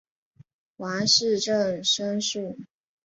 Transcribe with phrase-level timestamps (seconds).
[0.77, 2.65] 王士禛甥婿。